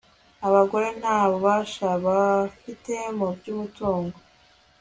[0.47, 4.17] abagore nta bubasha bafite mu by'umutungo